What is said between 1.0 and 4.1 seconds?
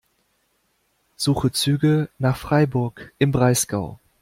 Suche Züge nach Freiburg im Breisgau.